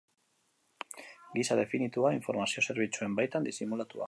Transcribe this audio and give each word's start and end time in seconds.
Gisa 1.35 1.59
definitua, 1.59 2.15
informazio 2.21 2.67
zerbitzuen 2.71 3.19
baitan 3.21 3.51
disimulatua. 3.51 3.99